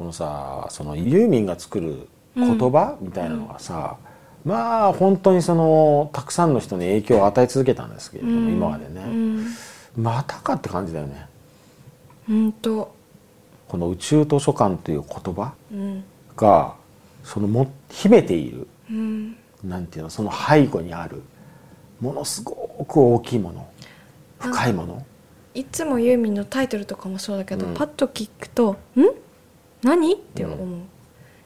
[0.00, 3.98] このさそのユーミンが作る言葉みたいなのがさ、
[4.46, 9.44] まあ本当にそのたくさんの人に影響を与え続けたんですけれども、今までね、
[9.94, 11.26] またかって感じだよね。
[12.30, 12.94] うんと。
[13.68, 15.52] この宇宙図書館という言葉
[16.34, 16.72] が、
[17.22, 18.66] そのも秘めている、
[19.62, 21.20] なんていうのその背後にある
[22.00, 22.54] ものすご
[22.88, 23.68] く大きいもの
[24.38, 25.04] 深いもの。
[25.52, 29.04] いつもユーミンのタイトルとかもそうだけど、パッと聞くと「ん？
[29.82, 30.58] 何?」って思う。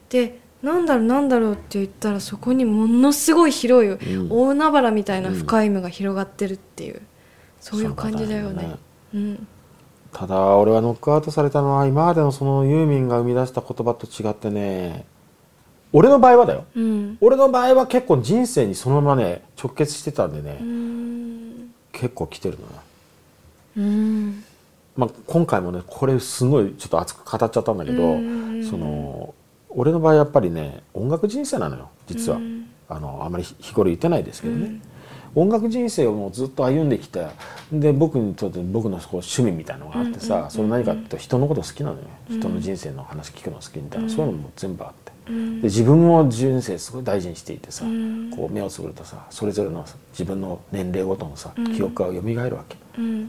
[0.09, 3.91] でなんだろうなんだろうって言ったらそこにものすごい広い、
[4.29, 7.01] 大海原みたいな深い夢が広がってるっていう、
[7.59, 8.75] そういう感じだよね。
[9.13, 9.47] うん。
[10.11, 15.05] ただ俺はノックアウトされたのは今までのそのユーミンが生み出した言葉と違ってね
[15.91, 20.57] 俺の場合はだよ、うん、俺の場合は結構人生にそのままね直結してたんでね。
[21.91, 22.73] 結構来てるのね、
[23.77, 24.43] うん
[24.95, 28.15] まあ、今回もねこれすごいちょっと熱く語っちゃったんだけど
[28.69, 29.33] その
[29.69, 32.39] 俺の場合やっぱりね音楽人生なのよ実は。
[32.87, 34.79] あのあまり日頃言ってないですけどね。
[35.33, 37.27] 音楽人生をもうずっと歩んできて
[37.71, 45.04] で僕にとって僕の趣味みたいなのがあってさ、それ何かって人のこと好きなのよ、人の人生の話聞くの好きみたいな、そういうのも全部あって。
[45.25, 47.83] で自分も人生すごい大事にしていてさ、
[48.35, 52.77] こう目をつぶるとさそれぞれの自分の年齢ごとのさ、記憶が蘇るわけ、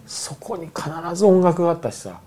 [0.07, 2.21] そこに必ず音楽があったしさ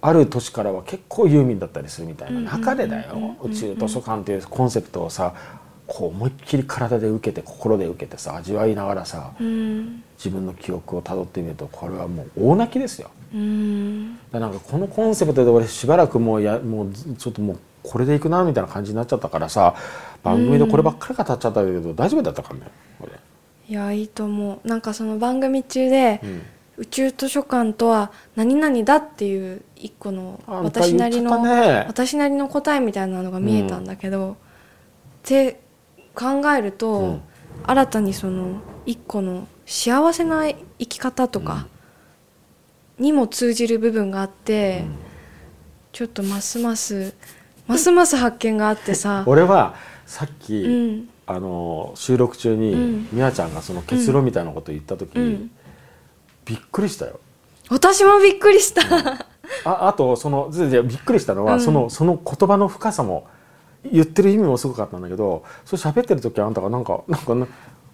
[0.00, 5.34] ある年からは結構ユーミンだったりするみたいな中でだよ、宇宙図書館というコンセプトをさ
[5.88, 13.10] こう思いっきり体で受けて心で受けてさ味わいながらさ、うん、自分の記憶をたどってみるとこれはもう大泣きですよ。
[13.32, 19.74] うん、だなんかこのコンセプトで俺しばらくもうやもうちょっともうこれでいくなみたいな感じになっちゃったからさ
[20.22, 22.60] 番組でこればっかり語っちゃったけど、うん、大丈夫だったかね
[22.98, 23.12] これ。
[23.68, 24.68] いやいいと思う。
[24.68, 26.22] なんかその番組中で、
[26.78, 34.38] 宇宙図書館とは何々だっていう一個の私なりの、ね、私なりの答えみたいなのが見えたんだけど、
[35.26, 35.60] で
[36.14, 37.22] 考えると、うん、
[37.64, 40.56] 新たにその一個の幸せな生
[40.86, 41.66] き方とか
[42.98, 44.96] にも通じる部分があって、うん、
[45.92, 47.14] ちょっとますます
[47.66, 49.24] ますます発見があってさ。
[49.28, 49.74] 俺は
[50.06, 55.50] さっき、うん、あの収録中に美和、ちゃんがその結論みたいなこと言った時に、
[56.44, 57.20] びっくりしたよ。
[57.68, 58.82] 私もびっくりした。
[59.64, 63.26] ああとそのびっくりしたのは、そのその言葉の深さも
[63.84, 67.34] 言ってる意味もすごかったんだけどそれ喋ってる時あんたがなんかなんか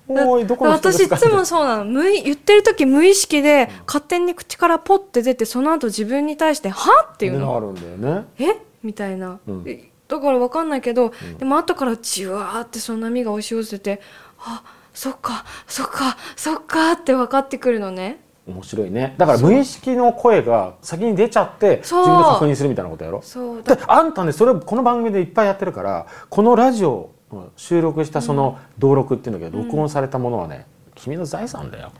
[0.07, 1.85] 私いつもそうなの。
[1.85, 7.57] 無言ってる時無意識で勝手に口からポッて出てその後自分に対して「は?」っていうの。
[7.57, 8.27] あるんだよね。
[8.39, 8.57] え？
[8.83, 9.65] みたいな、うん、
[10.09, 14.03] だから分かんないけど、うん、でも後からじわーってその波が押し寄せて
[14.41, 14.63] あ
[14.93, 18.21] そっかそっかそっかって分かってくるのね。
[18.47, 19.15] 面白いね。
[19.17, 23.23] だから無意識の声が先に出ちゃって自分で確認するみたいなことやろ？
[23.23, 23.63] そう。
[23.63, 27.14] であんたねそれこの番組でいっぱいやってるからこのラジオ
[27.57, 31.93] 収録したその登録っていうんだけど、うん、録音されたものはね君の財産だよ。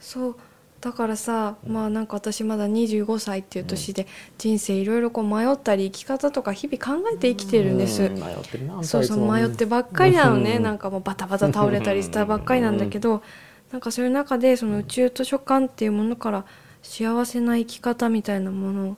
[0.00, 0.36] そう。
[0.82, 8.10] だからさ、まあなんか私まだ25歳っていう年で人生いろいろこう迷ったり生き方とか日々考えて生きてるんです、迷っ
[8.50, 13.22] てるなそうそう迷ってばっかりなのね、なんかもうバタバタ倒れたりしたばっかりなんだけど、
[13.70, 13.80] なん。
[13.80, 16.44] かそういう中でその宇宙図書館っていうものから
[16.82, 18.96] 幸せな生き方みたいなものを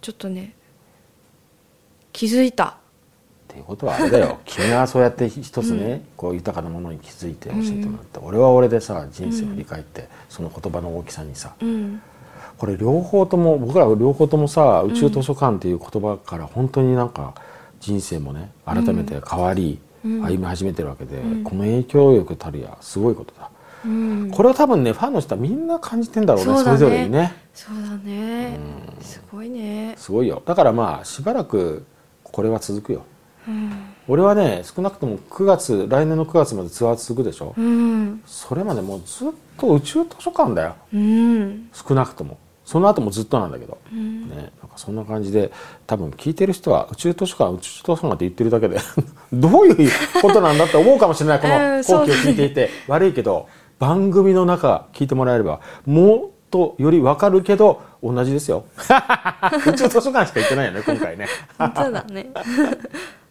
[0.00, 0.54] ちょっとね
[2.14, 2.78] 気づいた。
[3.56, 4.38] っていうことはあれだよ。
[4.44, 12.02] 君はそうやって一つね、うん、こう豊かなものに気づいて教えてもらって、うん、俺は俺でさ人生を振り返って、その言葉の大きさにさ、うん、
[12.58, 17.34] これ両方とも僕ら両方ともさ宇宙図書館っていう言葉から本当になんか
[17.80, 23.50] 人生もね改めて変わり、歩み始めてるわけで、この影響力たるやすごいことだ。
[24.32, 26.58] これは多分ねファンの人はみんな感じてんだろうね。
[26.62, 27.34] それぞれにね。
[27.54, 28.58] そうだね、
[28.98, 29.94] うん、すごいね。
[29.96, 30.42] すごいよ。
[30.44, 31.86] だからまあしばらく
[32.36, 33.04] これは続くよ、
[33.48, 33.72] うん、
[34.08, 42.38] 俺はね少なくとも9月来年の9月までツアー続くでしょ、うん、それまでもうずっと宇宙図書館だよ、うん、少なくとも。
[42.66, 45.52] その後もずっとなんだけど、うん、ね、なんかそんな感じで
[45.86, 48.80] 多分聞いてる人は宇宙図書館宇宙図書館って言ってるだけで
[49.32, 53.46] どういうことなんだって思うかもしれないこの後期を聞いていて、悪いけど
[53.78, 58.64] 番組の中聞いてもらえればもっとより分かるけど同じですよ。
[59.66, 61.28] 宇宙図書館しか行ってないよね今回ね。
[61.58, 62.30] だね